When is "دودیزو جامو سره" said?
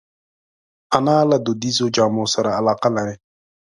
1.45-2.49